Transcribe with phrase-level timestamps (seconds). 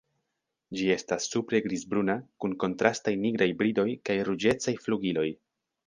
[0.79, 5.29] Ĝi estas supre grizbruna kun kontrastaj nigraj bridoj kaj ruĝecaj flugiloj.